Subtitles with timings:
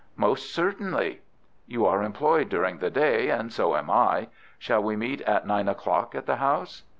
[0.15, 1.21] "Most certainly."
[1.67, 4.29] "You are employed during the day, and so am I.
[4.57, 6.81] Shall we meet at nine o'clock at the house?"